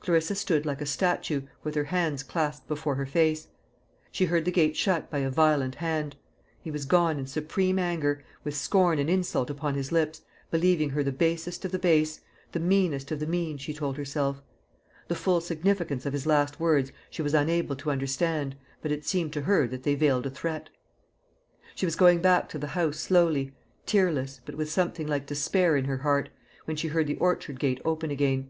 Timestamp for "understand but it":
17.90-19.04